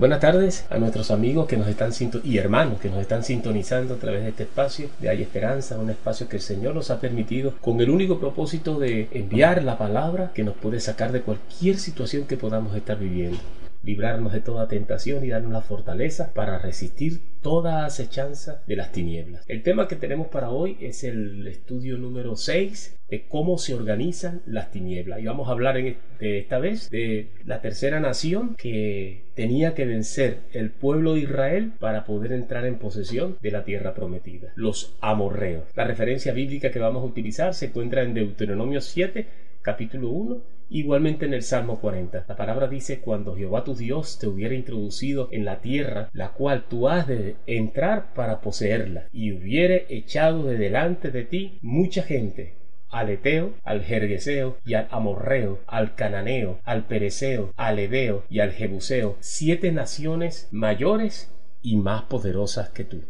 [0.00, 1.92] Buenas tardes a nuestros amigos que nos están
[2.24, 5.90] y hermanos que nos están sintonizando a través de este espacio de Hay Esperanza, un
[5.90, 10.30] espacio que el Señor nos ha permitido con el único propósito de enviar la palabra
[10.34, 13.40] que nos puede sacar de cualquier situación que podamos estar viviendo
[13.82, 19.44] librarnos de toda tentación y darnos la fortaleza para resistir toda acechanza de las tinieblas.
[19.48, 24.42] El tema que tenemos para hoy es el estudio número 6 de cómo se organizan
[24.46, 25.20] las tinieblas.
[25.20, 30.40] Y vamos a hablar en esta vez de la tercera nación que tenía que vencer
[30.52, 35.64] el pueblo de Israel para poder entrar en posesión de la tierra prometida, los amorreos.
[35.74, 39.26] La referencia bíblica que vamos a utilizar se encuentra en Deuteronomio 7,
[39.62, 44.28] capítulo 1 Igualmente en el Salmo 40, la palabra dice, cuando Jehová tu Dios te
[44.28, 49.86] hubiera introducido en la tierra, la cual tú has de entrar para poseerla, y hubiere
[49.88, 52.54] echado de delante de ti mucha gente,
[52.88, 58.52] al Eteo, al Jergueseo y al Amorreo, al Cananeo, al Pereceo, al Ebeo y al
[58.52, 63.02] Jebuseo, siete naciones mayores y más poderosas que tú.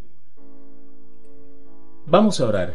[2.06, 2.72] Vamos a orar.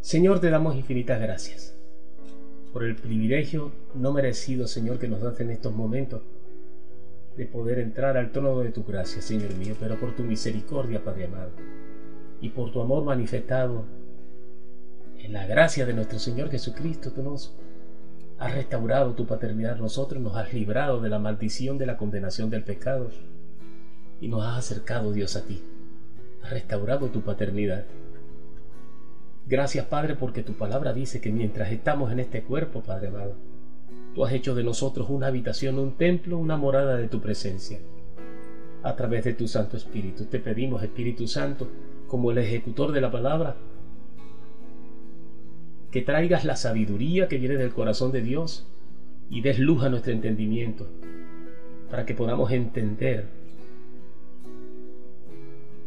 [0.00, 1.77] Señor, te damos infinitas gracias
[2.72, 6.22] por el privilegio no merecido, Señor, que nos das en estos momentos
[7.36, 11.26] de poder entrar al trono de tu gracia, Señor mío, pero por tu misericordia, Padre
[11.26, 11.50] amado,
[12.40, 13.84] y por tu amor manifestado
[15.18, 17.54] en la gracia de nuestro Señor Jesucristo, tú nos
[18.38, 22.64] has restaurado tu paternidad nosotros, nos has librado de la maldición de la condenación del
[22.64, 23.10] pecado
[24.20, 25.62] y nos has acercado, Dios, a ti.
[26.42, 27.84] Has restaurado tu paternidad.
[29.48, 33.34] Gracias, Padre, porque tu palabra dice que mientras estamos en este cuerpo, Padre amado,
[34.14, 37.78] tú has hecho de nosotros una habitación, un templo, una morada de tu presencia.
[38.82, 41.66] A través de tu Santo Espíritu, te pedimos, Espíritu Santo,
[42.08, 43.56] como el ejecutor de la palabra,
[45.90, 48.66] que traigas la sabiduría que viene del corazón de Dios
[49.30, 50.86] y des luz a nuestro entendimiento,
[51.90, 53.24] para que podamos entender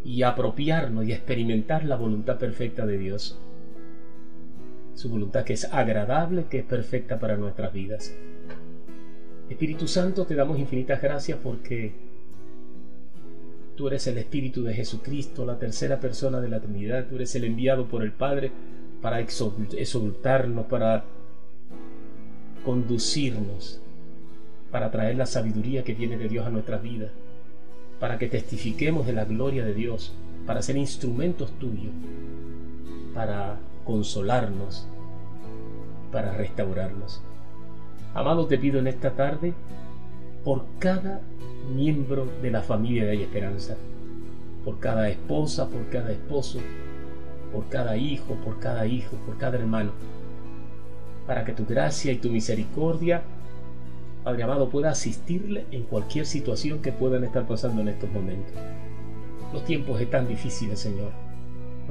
[0.04, 3.38] y apropiarnos y experimentar la voluntad perfecta de Dios
[5.02, 8.16] su voluntad que es agradable, que es perfecta para nuestras vidas.
[9.50, 11.92] Espíritu Santo, te damos infinitas gracias porque
[13.76, 17.46] tú eres el Espíritu de Jesucristo, la tercera persona de la Trinidad, tú eres el
[17.46, 18.52] enviado por el Padre
[19.02, 21.04] para exaltarnos, para
[22.64, 23.82] conducirnos,
[24.70, 27.10] para traer la sabiduría que viene de Dios a nuestras vidas,
[28.00, 30.14] para que testifiquemos de la gloria de Dios,
[30.46, 31.92] para ser instrumentos tuyos,
[33.16, 33.58] para
[33.92, 34.88] consolarnos,
[36.14, 37.22] para restaurarnos.
[38.14, 39.54] Amado, te pido en esta tarde
[40.46, 41.20] por cada
[41.76, 43.76] miembro de la familia de Hay Esperanza,
[44.64, 46.60] por cada esposa, por cada esposo,
[47.52, 49.92] por cada hijo, por cada hijo, por cada hermano,
[51.28, 53.24] para que tu gracia y tu misericordia,
[54.24, 58.54] Padre amado, pueda asistirle en cualquier situación que puedan estar pasando en estos momentos.
[59.52, 61.21] Los tiempos están difíciles, Señor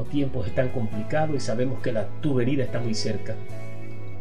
[0.00, 3.34] los tiempos están complicados y sabemos que la, tu venida está muy cerca.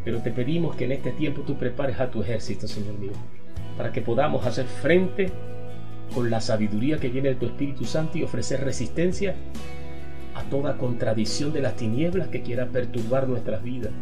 [0.04, 3.14] Pero te pedimos que en este tiempo tú prepares a tu ejército, Señor mío,
[3.78, 5.32] para que podamos hacer frente
[6.14, 9.36] con la sabiduría que viene de tu Espíritu Santo y ofrecer resistencia
[10.36, 13.94] a toda contradicción de las tinieblas que quiera perturbar nuestras vidas.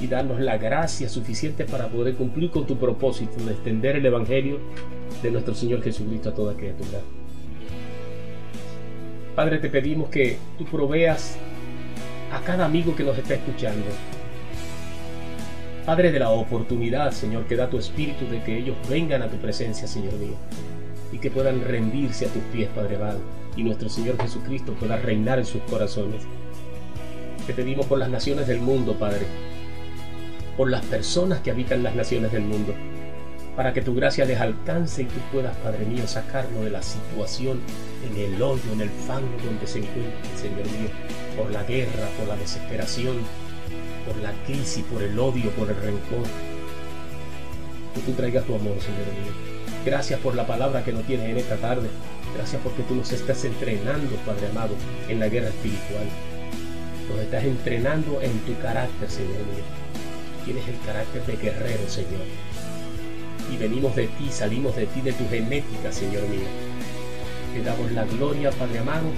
[0.00, 4.60] Y darnos la gracia suficiente para poder cumplir con tu propósito de extender el Evangelio
[5.22, 7.00] de nuestro Señor Jesucristo a toda criatura.
[9.36, 11.36] Padre, te pedimos que tú proveas
[12.32, 13.84] a cada amigo que nos está escuchando.
[15.84, 19.36] Padre de la oportunidad, Señor, que da tu espíritu de que ellos vengan a tu
[19.36, 20.36] presencia, Señor mío,
[21.12, 23.20] y que puedan rendirse a tus pies, Padre amado,
[23.58, 26.22] y nuestro Señor Jesucristo pueda reinar en sus corazones.
[27.46, 29.26] Te pedimos por las naciones del mundo, Padre,
[30.56, 32.74] por las personas que habitan las naciones del mundo,
[33.56, 37.60] para que tu gracia les alcance y tú puedas, Padre mío, sacarnos de la situación
[38.06, 40.90] en el hoyo, en el fango donde se encuentra, Señor mío,
[41.36, 43.16] por la guerra, por la desesperación,
[44.06, 46.26] por la crisis, por el odio, por el rencor.
[47.94, 49.32] Que tú traigas tu amor, Señor mío.
[49.86, 51.88] Gracias por la palabra que nos tienes en esta tarde.
[52.36, 54.74] Gracias porque tú nos estás entrenando, Padre amado,
[55.08, 56.04] en la guerra espiritual.
[57.08, 59.64] Nos estás entrenando en tu carácter, Señor mío.
[60.44, 62.45] Tienes el carácter de guerrero, Señor
[63.52, 66.48] y venimos de ti, salimos de ti, de tu genética, Señor mío.
[67.54, 69.08] Te damos la gloria, Padre amado.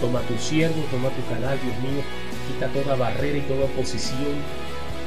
[0.00, 2.02] Toma tu siervo, toma tu canal, Dios mío.
[2.48, 4.34] Quita toda barrera y toda oposición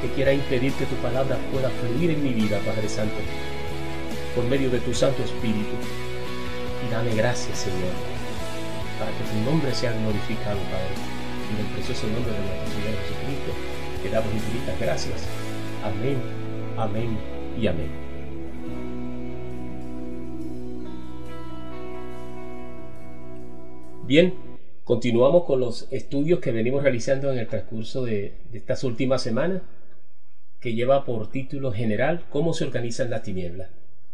[0.01, 3.17] que quiera impedir que tu palabra pueda fluir en mi vida, Padre Santo,
[4.35, 5.75] por medio de tu Santo Espíritu.
[6.87, 7.93] Y dame gracias, Señor,
[8.99, 10.95] para que tu nombre sea glorificado, Padre.
[11.51, 13.51] En el precioso nombre de nuestro Señor Jesucristo,
[14.03, 15.23] te damos infinitas gracias.
[15.83, 16.17] Amén,
[16.77, 17.17] amén
[17.59, 18.06] y amén.
[24.07, 24.35] Bien,
[24.85, 29.63] continuamos con los estudios que venimos realizando en el transcurso de, estas últimas semanas,
[30.61, 33.69] que lleva por título general ¿Cómo se organizan las tinieblas?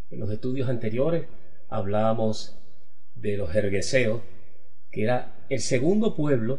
[0.09, 1.27] En los estudios anteriores
[1.69, 2.57] hablábamos
[3.13, 4.21] de los jergueseos,
[4.89, 6.57] que era el segundo pueblo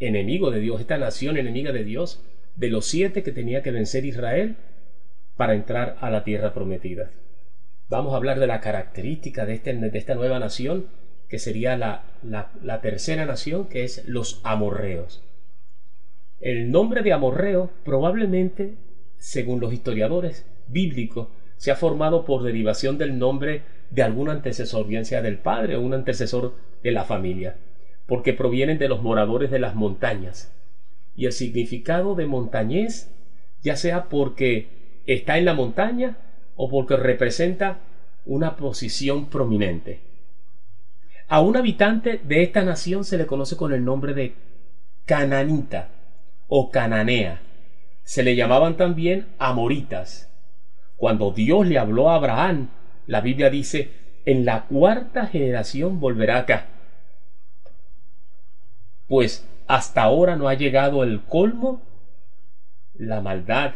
[0.00, 2.20] enemigo de Dios, esta nación enemiga de Dios,
[2.56, 4.56] de los siete que tenía que vencer Israel
[5.36, 7.12] para entrar a la tierra prometida.
[7.88, 12.04] Vamos a hablar de la característica de, este, de esta nueva nación que sería la,
[12.22, 15.22] la, tercera nación, que es los amorreos.
[16.40, 18.74] El nombre de amorreo probablemente,
[19.18, 25.04] según los historiadores bíblicos, se ha formado por derivación del nombre de algún antecesor, bien
[25.04, 27.56] sea del padre o un antecesor de la familia,
[28.06, 30.52] porque provienen de los moradores de las montañas.
[31.16, 33.10] Y el significado de montañés,
[33.62, 34.68] ya sea porque
[35.06, 36.18] está en la montaña
[36.56, 37.78] o porque representa
[38.26, 40.05] una posición prominente.
[41.28, 44.34] A un habitante de esta nación se le conoce con el nombre de
[45.06, 45.88] cananita
[46.46, 47.42] o cananea.
[48.04, 50.30] Se le llamaban también amoritas.
[50.96, 52.68] Cuando Dios le habló a Abraham,
[53.08, 53.90] la Biblia dice,
[54.24, 56.66] en la cuarta generación volverá acá.
[59.08, 61.82] Pues hasta ahora no ha llegado el colmo,
[62.94, 63.74] la maldad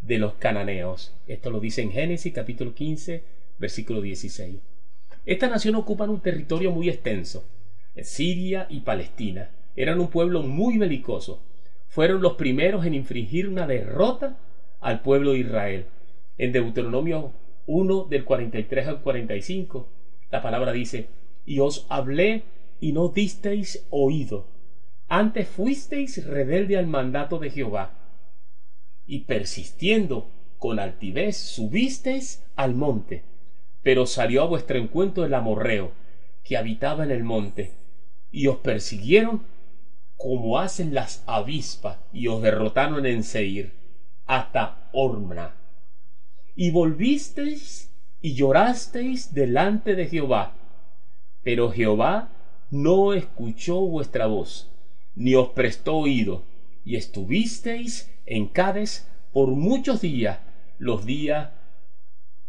[0.00, 1.14] de los cananeos.
[1.28, 3.22] Esto lo dice en Génesis capítulo 15,
[3.58, 4.58] versículo 16.
[5.28, 7.44] Esta nación ocupa un territorio muy extenso.
[8.02, 11.42] Siria y Palestina eran un pueblo muy belicoso.
[11.86, 14.38] Fueron los primeros en infringir una derrota
[14.80, 15.84] al pueblo de Israel.
[16.38, 17.34] En Deuteronomio
[17.66, 19.86] 1 del 43 al 45,
[20.30, 21.08] la palabra dice,
[21.44, 22.44] y os hablé
[22.80, 24.46] y no disteis oído.
[25.08, 27.92] Antes fuisteis rebelde al mandato de Jehová.
[29.06, 33.24] Y persistiendo con altivez subisteis al monte
[33.82, 35.92] pero salió a vuestro encuentro el amorreo,
[36.42, 37.72] que habitaba en el monte,
[38.30, 39.42] y os persiguieron
[40.16, 43.72] como hacen las avispas, y os derrotaron en Seir,
[44.26, 45.54] hasta Ormna.
[46.56, 47.90] Y volvisteis
[48.20, 50.54] y llorasteis delante de Jehová,
[51.42, 52.30] pero Jehová
[52.70, 54.70] no escuchó vuestra voz,
[55.14, 56.42] ni os prestó oído,
[56.84, 60.40] y estuvisteis en Cades por muchos días,
[60.78, 61.50] los días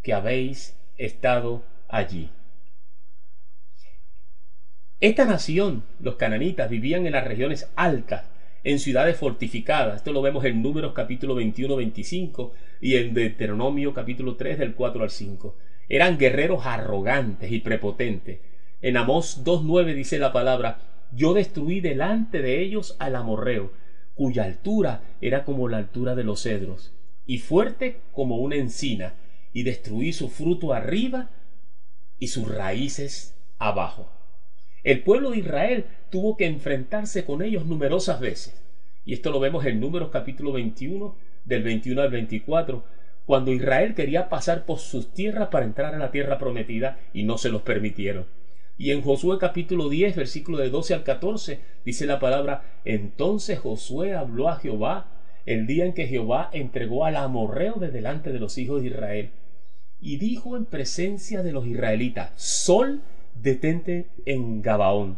[0.02, 2.30] que habéis estado allí.
[5.00, 8.26] Esta nación, los cananitas, vivían en las regiones altas,
[8.66, 9.96] en ciudades fortificadas.
[9.96, 12.52] Esto lo vemos en Números capítulo 21-25
[12.82, 15.56] y en Deuteronomio capítulo 3 del 4 al 5.
[15.88, 18.40] Eran guerreros arrogantes y prepotentes.
[18.82, 20.82] En Amós 2.9 dice la palabra,
[21.14, 23.72] yo destruí delante de ellos al amorreo,
[24.16, 26.94] cuya altura era como la altura de los cedros,
[27.26, 29.14] y fuerte como una encina,
[29.54, 31.30] y destruí su fruto arriba
[32.20, 34.10] y sus raíces abajo.
[34.84, 38.62] El pueblo de Israel tuvo que enfrentarse con ellos numerosas veces.
[39.06, 41.16] Y esto lo vemos en Números capítulo 21,
[41.46, 42.84] del 21 al 24,
[43.26, 47.38] cuando Israel quería pasar por sus tierras para entrar a la tierra prometida y no
[47.38, 48.26] se los permitieron.
[48.78, 54.16] Y en Josué capítulo 10, versículo de 12 al 14, dice la palabra, entonces Josué
[54.16, 55.08] habló a Jehová
[55.50, 59.32] el día en que Jehová entregó al amorreo de delante de los hijos de Israel.
[60.00, 63.02] Y dijo en presencia de los israelitas, Sol,
[63.34, 65.18] detente en Gabaón,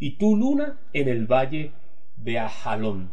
[0.00, 1.70] y tu luna en el valle
[2.16, 3.12] de Ajalón.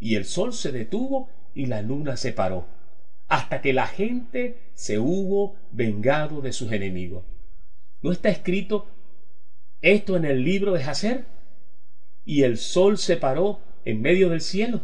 [0.00, 2.66] Y el sol se detuvo y la luna se paró,
[3.28, 7.24] hasta que la gente se hubo vengado de sus enemigos.
[8.00, 8.86] ¿No está escrito
[9.82, 11.26] esto en el libro de Jacer?
[12.24, 14.80] Y el sol se paró en medio del cielo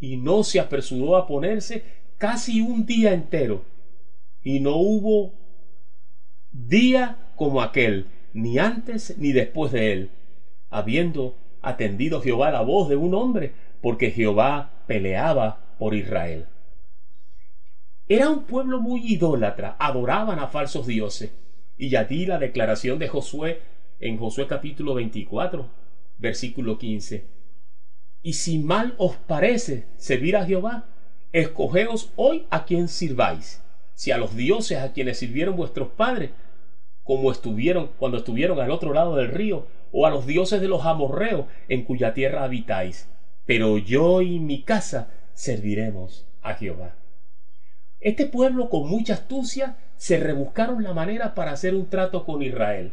[0.00, 1.84] y no se apresuró a ponerse
[2.18, 3.62] casi un día entero,
[4.42, 5.32] y no hubo
[6.52, 10.10] día como aquel, ni antes ni después de él,
[10.70, 16.46] habiendo atendido Jehová la voz de un hombre, porque Jehová peleaba por Israel.
[18.08, 21.30] Era un pueblo muy idólatra, adoraban a falsos dioses,
[21.76, 23.60] y di la declaración de Josué
[24.00, 25.68] en Josué capítulo 24,
[26.18, 27.37] versículo 15
[28.22, 30.86] y si mal os parece servir a Jehová,
[31.32, 33.62] escogeos hoy a quien sirváis,
[33.94, 36.30] si a los dioses a quienes sirvieron vuestros padres,
[37.04, 40.84] como estuvieron cuando estuvieron al otro lado del río, o a los dioses de los
[40.84, 43.08] amorreos en cuya tierra habitáis.
[43.46, 46.96] Pero yo y mi casa serviremos a Jehová.
[48.00, 52.92] Este pueblo con mucha astucia se rebuscaron la manera para hacer un trato con Israel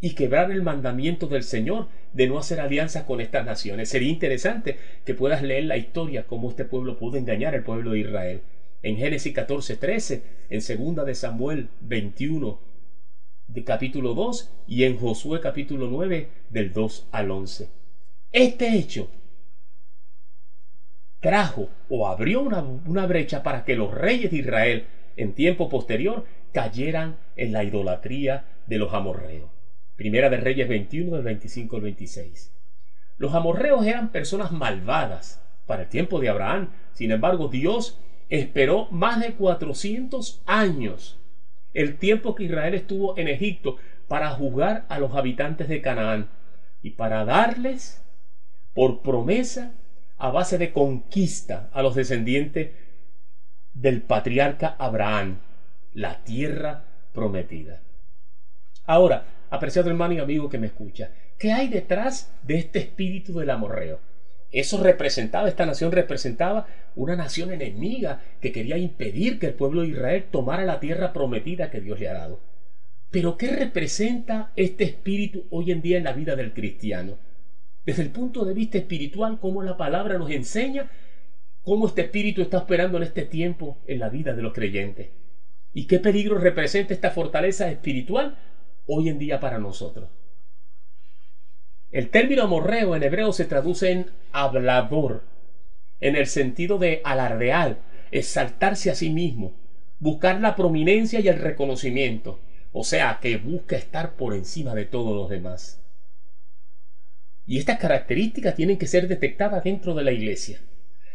[0.00, 3.88] y quebrar el mandamiento del Señor de no hacer alianza con estas naciones.
[3.88, 8.00] Sería interesante que puedas leer la historia cómo este pueblo pudo engañar al pueblo de
[8.00, 8.42] Israel.
[8.82, 12.60] En Génesis 14, 13, en segunda de Samuel 21,
[13.48, 17.68] de capítulo 2 y en Josué capítulo 9 del 2 al 11.
[18.32, 19.10] Este hecho
[21.20, 24.86] trajo o abrió una, una brecha para que los reyes de Israel
[25.16, 29.55] en tiempo posterior cayeran en la idolatría de los amorreos.
[29.96, 32.52] Primera de Reyes 21 del 25 al 26.
[33.16, 36.70] Los amorreos eran personas malvadas para el tiempo de Abraham.
[36.92, 37.98] Sin embargo, Dios
[38.28, 41.18] esperó más de 400 años,
[41.72, 43.76] el tiempo que Israel estuvo en Egipto,
[44.06, 46.28] para juzgar a los habitantes de Canaán
[46.82, 48.04] y para darles
[48.74, 49.72] por promesa
[50.18, 52.70] a base de conquista a los descendientes
[53.74, 55.38] del patriarca Abraham,
[55.92, 57.82] la tierra prometida.
[58.84, 63.50] Ahora, apreciado hermano y amigo que me escucha, ¿qué hay detrás de este espíritu del
[63.50, 64.00] amorreo?
[64.52, 69.88] Eso representaba, esta nación representaba una nación enemiga que quería impedir que el pueblo de
[69.88, 72.40] Israel tomara la tierra prometida que Dios le ha dado.
[73.10, 77.18] Pero ¿qué representa este espíritu hoy en día en la vida del cristiano?
[77.84, 80.90] Desde el punto de vista espiritual, cómo la palabra nos enseña
[81.62, 85.08] cómo este espíritu está operando en este tiempo en la vida de los creyentes.
[85.72, 88.38] ¿Y qué peligro representa esta fortaleza espiritual
[88.86, 90.08] hoy en día para nosotros?
[91.90, 95.22] El término amorreo en hebreo se traduce en hablador,
[96.00, 97.78] en el sentido de alardear,
[98.10, 99.54] exaltarse a sí mismo,
[99.98, 102.40] buscar la prominencia y el reconocimiento,
[102.72, 105.80] o sea, que busca estar por encima de todos los demás.
[107.46, 110.60] Y estas características tienen que ser detectadas dentro de la iglesia.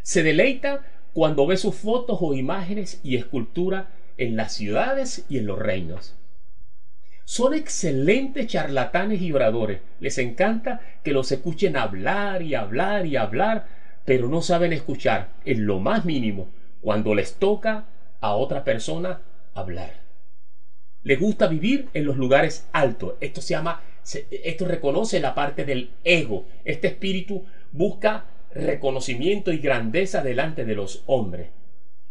[0.01, 5.46] Se deleita cuando ve sus fotos o imágenes y escultura en las ciudades y en
[5.46, 6.16] los reinos.
[7.25, 9.80] Son excelentes charlatanes y oradores.
[10.00, 13.68] Les encanta que los escuchen hablar y hablar y hablar,
[14.06, 16.50] pero no saben escuchar en lo más mínimo
[16.82, 17.86] cuando les toca
[18.20, 19.22] a otra persona
[19.54, 20.01] hablar.
[21.04, 23.16] Les gusta vivir en los lugares altos.
[23.22, 23.82] Esto se llama,
[24.30, 26.46] esto reconoce la parte del ego.
[26.66, 31.50] Este espíritu busca reconocimiento y grandeza delante de los hombres.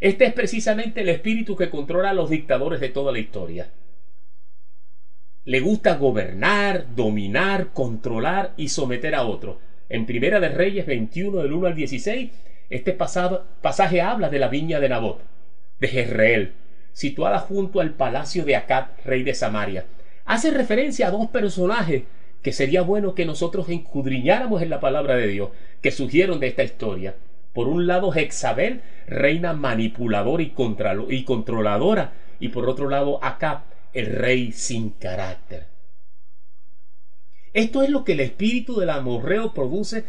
[0.01, 3.71] Este es precisamente el espíritu que controla a los dictadores de toda la historia.
[5.47, 9.57] Le gusta gobernar, dominar, controlar y someter a otros.
[9.89, 12.31] En Primera de Reyes 21 del 1 al 16,
[12.69, 15.23] este pasado, pasaje habla de la viña de Nabot,
[15.79, 16.53] de Jezreel,
[16.93, 19.87] situada junto al palacio de Acab, rey de Samaria.
[20.27, 22.03] Hace referencia a dos personajes
[22.43, 25.49] que sería bueno que nosotros escudriñáramos en la palabra de Dios,
[25.81, 27.15] que surgieron de esta historia.
[27.55, 30.53] Por un lado, Jezabel, reina manipuladora y,
[31.09, 35.69] y controladora, y por otro lado, Acab, el rey sin carácter.
[37.53, 40.05] Esto es lo que el espíritu del amorreo produce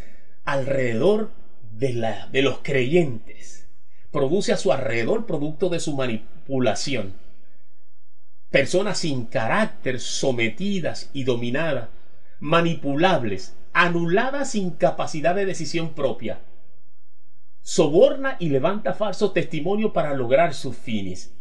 [0.46, 1.32] alrededor
[1.72, 3.68] de, la, de los creyentes.
[4.12, 7.14] Produce a su alrededor producto de su manipulación.
[8.50, 11.90] Personas sin carácter, sometidas y dominadas
[12.40, 16.42] manipulables, anuladas sin capacidad de decisión propia.
[17.62, 21.34] Soborna y levanta falso testimonio para lograr sus fines.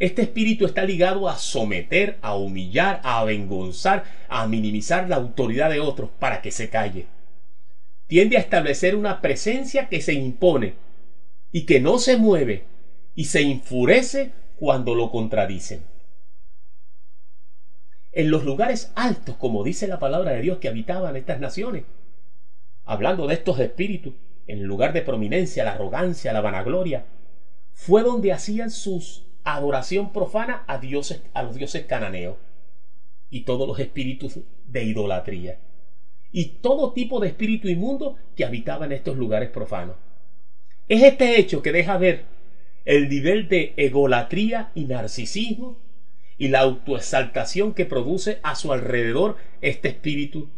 [0.00, 5.78] Este espíritu está ligado a someter, a humillar, a avergonzar, a minimizar la autoridad de
[5.78, 7.06] otros para que se calle.
[8.08, 10.74] Tiende a establecer una presencia que se impone
[11.52, 12.64] y que no se mueve
[13.14, 15.84] y se enfurece cuando lo contradicen
[18.12, 21.84] en los lugares altos, como dice la palabra de Dios, que habitaban estas naciones.
[22.84, 24.14] Hablando de estos espíritus,
[24.46, 27.04] en lugar de prominencia, la arrogancia, la vanagloria,
[27.72, 29.00] fue donde hacían su
[29.44, 32.36] adoración profana a, dioses, a los dioses cananeos
[33.30, 35.58] y todos los espíritus de idolatría
[36.32, 39.96] y todo tipo de espíritu inmundo que habitaba en estos lugares profanos.
[40.88, 42.24] Es este hecho que deja ver
[42.84, 45.78] el nivel de egolatría y narcisismo
[46.38, 50.48] y la autoexaltación que produce a su alrededor este espíritu,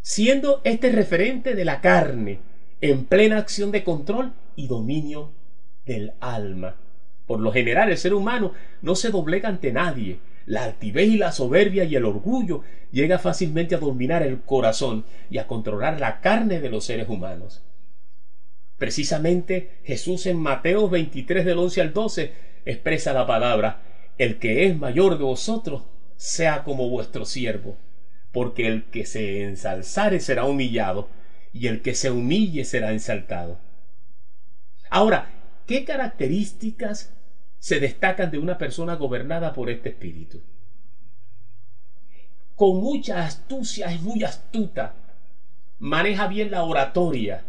[0.00, 2.40] siendo este referente de la carne
[2.80, 5.32] en plena acción de control y dominio
[5.84, 6.76] del alma.
[7.26, 8.52] Por lo general el ser humano
[8.82, 10.20] no se doblega ante nadie.
[10.46, 15.38] La altivez y la soberbia y el orgullo llega fácilmente a dominar el corazón y
[15.38, 17.62] a controlar la carne de los seres humanos.
[18.78, 22.32] Precisamente Jesús en Mateo 23 del 11 al 12
[22.64, 23.82] expresa la palabra
[24.18, 25.82] el que es mayor de vosotros
[26.16, 27.76] sea como vuestro siervo,
[28.32, 31.08] porque el que se ensalzare será humillado,
[31.52, 33.58] y el que se humille será ensaltado.
[34.90, 35.30] Ahora,
[35.66, 37.12] ¿qué características
[37.66, 40.40] se destacan de una persona gobernada por este espíritu?
[42.54, 44.94] Con mucha astucia, es muy astuta,
[45.80, 47.42] maneja bien la oratoria,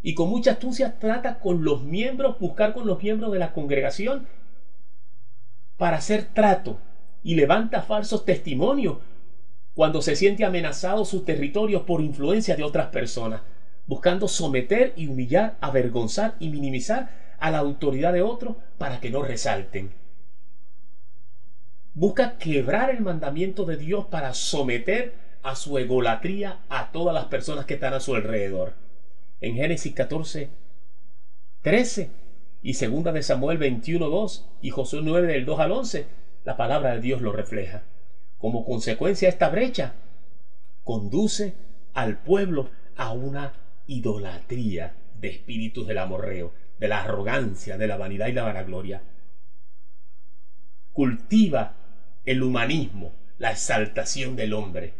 [0.00, 4.28] y con mucha astucia trata con los miembros, buscar con los miembros de la congregación
[5.76, 6.78] para hacer trato
[7.24, 8.98] y levanta falsos testimonios
[9.74, 13.40] cuando se siente amenazado su territorio por influencia de otras personas,
[13.88, 19.22] buscando someter y humillar, avergonzar y minimizar a la autoridad de otros para que no
[19.22, 19.92] resalten.
[21.94, 27.64] Busca quebrar el mandamiento de Dios para someter a su egolatría a todas las personas
[27.64, 28.74] que están a su alrededor.
[29.40, 30.50] En Génesis 14,
[31.62, 32.10] 13
[32.62, 36.06] y segunda de Samuel 21, 2 y Josué 9 del 2 al 11,
[36.44, 37.82] la palabra de Dios lo refleja.
[38.38, 39.94] Como consecuencia esta brecha
[40.84, 41.54] conduce
[41.94, 43.54] al pueblo a una
[43.86, 49.02] idolatría de espíritus del amorreo, de la arrogancia, de la vanidad y la vanagloria.
[50.92, 51.74] Cultiva
[52.24, 54.94] el humanismo, la exaltación del hombre.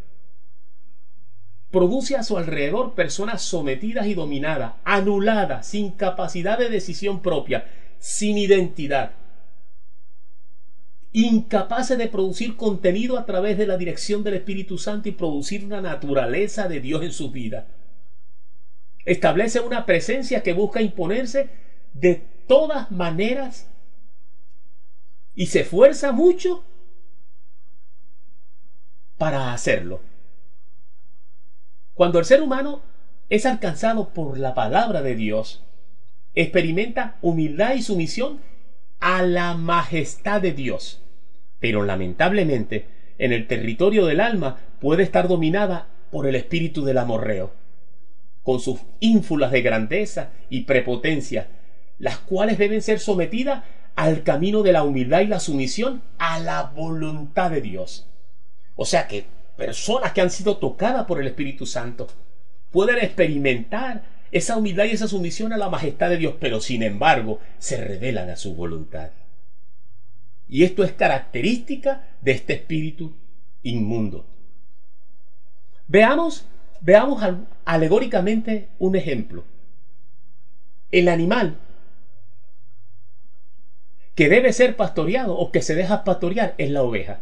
[1.71, 7.65] Produce a su alrededor personas sometidas y dominadas, anuladas, sin capacidad de decisión propia,
[7.99, 9.13] sin identidad,
[11.13, 15.81] incapaces de producir contenido a través de la dirección del Espíritu Santo y producir una
[15.81, 17.65] naturaleza de Dios en sus vidas.
[19.07, 21.49] Establece una presencia que busca imponerse
[21.93, 23.69] de todas maneras
[25.35, 26.65] y se esfuerza mucho
[29.17, 30.01] para hacerlo.
[31.95, 32.83] Cuando el ser humano
[33.29, 35.63] es alcanzado por la palabra de Dios,
[36.35, 38.41] experimenta humildad y sumisión
[38.99, 41.03] a la majestad de Dios.
[41.59, 42.87] Pero lamentablemente,
[43.19, 47.53] en el territorio del alma puede estar dominada por el espíritu del amorreo,
[48.43, 51.49] con sus ínfulas de grandeza y prepotencia,
[52.01, 53.63] las cuales deben ser sometidas
[53.95, 58.09] al camino de la humildad y la sumisión a la voluntad de Dios.
[58.75, 59.27] O sea que
[59.57, 62.09] personas que han sido tocadas por el Espíritu Santo
[62.71, 64.03] pueden experimentar
[64.33, 68.31] esa humildad y esa sumisión a la majestad de Dios, pero sin embargo se revelan
[68.31, 69.11] a su voluntad.
[70.49, 73.15] Y esto es característica de este espíritu
[73.63, 74.25] inmundo.
[75.87, 76.47] Veamos,
[76.81, 77.23] veamos
[77.67, 79.45] alegóricamente un ejemplo.
[80.91, 81.59] El animal
[84.21, 87.21] que debe ser pastoreado o que se deja pastorear es la oveja.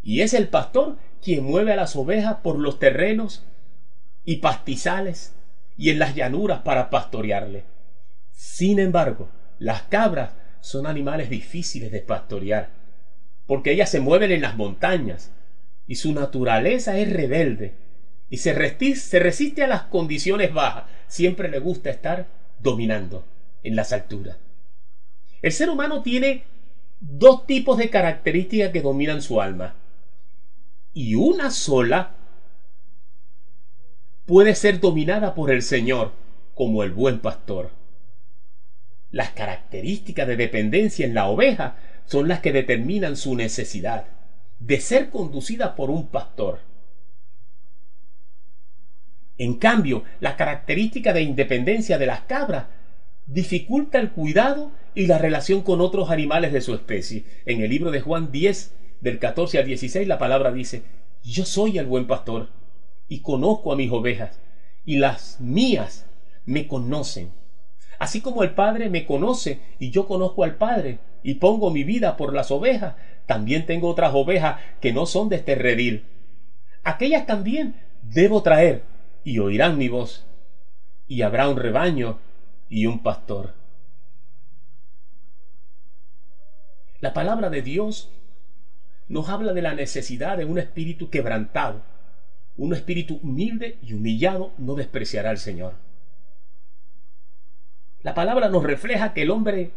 [0.00, 3.44] Y es el pastor quien mueve a las ovejas por los terrenos
[4.24, 5.34] y pastizales
[5.76, 7.64] y en las llanuras para pastorearle.
[8.30, 9.28] Sin embargo,
[9.58, 10.30] las cabras
[10.62, 12.70] son animales difíciles de pastorear,
[13.46, 15.30] porque ellas se mueven en las montañas
[15.86, 17.74] y su naturaleza es rebelde
[18.30, 20.84] y se resiste, se resiste a las condiciones bajas.
[21.06, 22.28] Siempre le gusta estar
[22.60, 23.26] dominando
[23.62, 24.38] en las alturas.
[25.42, 26.44] El ser humano tiene
[27.00, 29.74] dos tipos de características que dominan su alma
[30.94, 32.14] y una sola
[34.24, 36.12] puede ser dominada por el Señor
[36.54, 37.70] como el buen pastor.
[39.10, 41.76] Las características de dependencia en la oveja
[42.06, 44.06] son las que determinan su necesidad
[44.60, 46.60] de ser conducida por un pastor.
[49.38, 52.66] En cambio, la característica de independencia de las cabras
[53.26, 57.24] dificulta el cuidado y la relación con otros animales de su especie.
[57.46, 60.82] En el libro de Juan 10, del 14 al 16, la palabra dice,
[61.22, 62.50] yo soy el buen pastor
[63.08, 64.40] y conozco a mis ovejas
[64.84, 66.06] y las mías
[66.44, 67.30] me conocen.
[67.98, 72.16] Así como el Padre me conoce y yo conozco al Padre y pongo mi vida
[72.16, 72.94] por las ovejas,
[73.26, 76.04] también tengo otras ovejas que no son de este redil.
[76.82, 78.82] Aquellas también debo traer
[79.24, 80.26] y oirán mi voz
[81.06, 82.18] y habrá un rebaño
[82.72, 83.52] y un pastor.
[87.00, 88.08] La palabra de Dios
[89.08, 91.82] nos habla de la necesidad de un espíritu quebrantado.
[92.56, 95.74] Un espíritu humilde y humillado no despreciará al Señor.
[98.02, 99.72] La palabra nos refleja que el hombre,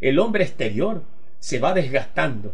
[0.00, 1.04] el hombre exterior,
[1.38, 2.52] se va desgastando.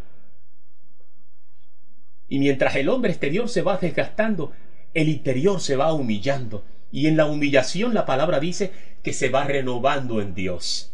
[2.28, 4.52] Y mientras el hombre exterior se va desgastando,
[4.92, 6.64] el interior se va humillando.
[6.92, 10.92] Y en la humillación la palabra dice que se va renovando en Dios.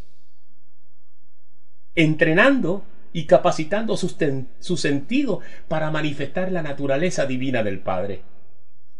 [1.94, 8.20] Entrenando y capacitando su, sentido para manifestar la naturaleza divina del Padre.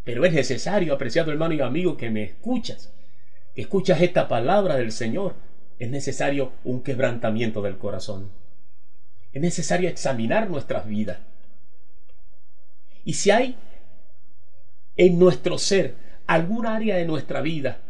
[0.05, 2.93] Pero es necesario, apreciado hermano y amigo, que me escuchas,
[3.55, 5.35] que escuchas esta palabra del Señor.
[5.79, 8.31] Es necesario un quebrantamiento del corazón.
[9.33, 11.19] Es necesario examinar nuestras vidas.
[13.05, 13.57] Y si hay
[14.97, 15.95] en nuestro ser
[16.27, 17.81] algún área de nuestra vida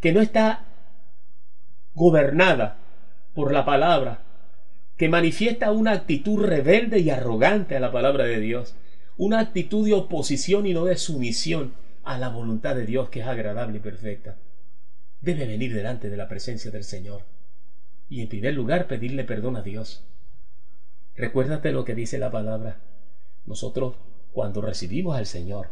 [0.00, 0.64] que no está
[1.94, 2.78] gobernada
[3.34, 4.22] por la palabra,
[4.96, 8.74] que manifiesta una actitud rebelde y arrogante a la palabra de Dios,
[9.16, 13.26] una actitud de oposición y no de sumisión a la voluntad de Dios que es
[13.26, 14.36] agradable y perfecta,
[15.20, 17.22] debe venir delante de la presencia del Señor
[18.08, 20.04] y en primer lugar pedirle perdón a Dios.
[21.16, 22.78] Recuérdate lo que dice la palabra.
[23.46, 23.96] Nosotros
[24.32, 25.68] Cuando recibimos al Señor,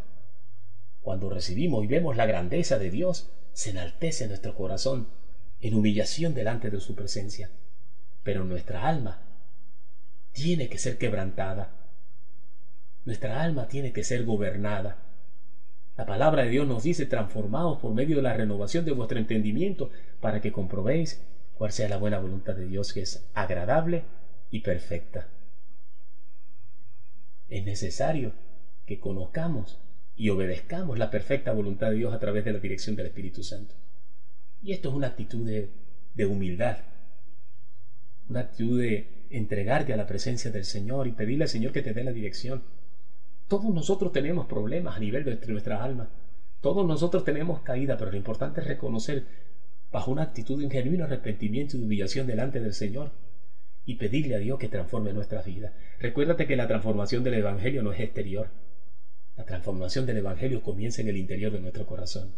[1.06, 5.06] cuando recibimos y vemos la grandeza de Dios, se enaltece nuestro corazón
[5.60, 7.48] en humillación delante de su presencia.
[8.24, 9.22] Pero nuestra alma
[10.32, 11.70] tiene que ser quebrantada.
[13.04, 14.96] Nuestra alma tiene que ser gobernada.
[15.96, 19.92] La palabra de Dios nos dice, transformados por medio de la renovación de vuestro entendimiento,
[20.20, 21.22] para que comprobéis
[21.54, 24.02] cuál sea la buena voluntad de Dios, que es agradable
[24.50, 25.28] y perfecta.
[27.48, 28.32] Es necesario
[28.86, 29.78] que conozcamos
[30.16, 33.74] y obedezcamos la perfecta voluntad de Dios a través de la dirección del Espíritu Santo.
[34.62, 36.78] Y esto es una actitud de, humildad,
[38.28, 41.92] una actitud de entregarte a la presencia del Señor y pedirle al Señor que te
[41.92, 42.62] dé la dirección.
[43.46, 46.10] Todos nosotros tenemos problemas a nivel de nuestra alma.
[46.62, 49.24] Todos nosotros tenemos caída, pero lo importante es reconocer
[49.92, 53.12] bajo una actitud de genuino arrepentimiento y humillación delante del Señor
[53.84, 55.74] y pedirle a Dios que transforme nuestra vida.
[56.00, 58.48] Recuérdate que la transformación del Evangelio no es exterior.
[59.36, 62.32] La transformación del Evangelio comienza en el interior de nuestro corazón.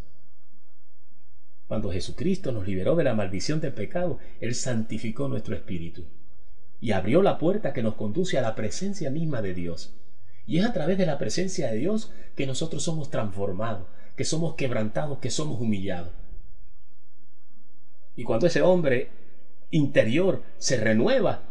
[1.69, 6.07] Cuando Jesucristo nos liberó de la maldición del pecado, Él santificó nuestro espíritu
[6.81, 9.95] y abrió la puerta que nos conduce a la presencia misma de Dios.
[10.47, 14.55] Y es a través de la presencia de Dios que nosotros somos transformados, que somos
[14.55, 16.13] quebrantados, que somos humillados.
[18.17, 19.11] Y cuando ese hombre
[19.71, 21.43] interior se renueva,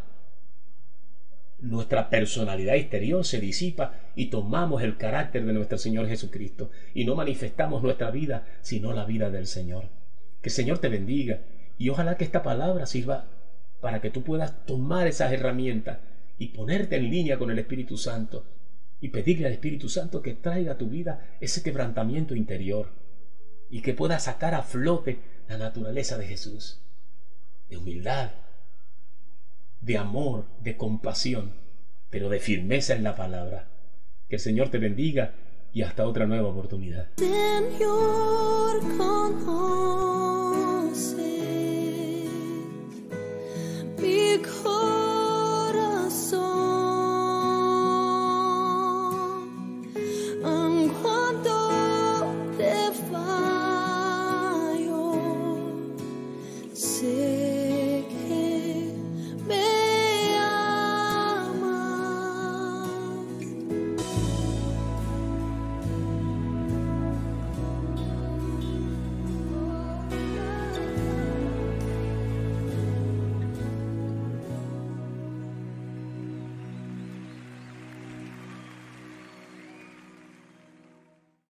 [1.60, 7.15] nuestra personalidad exterior se disipa y tomamos el carácter de nuestro Señor Jesucristo y no
[7.15, 9.86] manifestamos nuestra vida, sino la vida del Señor.
[10.41, 11.41] Que el Señor te bendiga
[11.78, 13.26] y ojalá que esta palabra sirva
[13.82, 16.00] para que tú puedas tomar esas herramientas
[16.38, 18.46] y ponerte en línea con el Espíritu Santo
[19.00, 22.91] y pedirle al Espíritu Santo que traiga a tu vida ese quebrantamiento interior
[23.70, 26.82] y que pueda sacar a flote la naturaleza de Jesús,
[27.70, 28.32] de humildad,
[29.82, 31.54] de amor, de compasión,
[32.10, 33.68] pero de firmeza en la palabra.
[34.30, 35.34] Que el Señor te bendiga
[35.74, 37.10] y hasta otra nueva oportunidad.